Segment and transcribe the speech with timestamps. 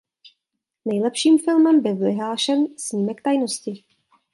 [0.85, 3.83] Nejlepším filmem byl vyhlášen snímek Tajnosti.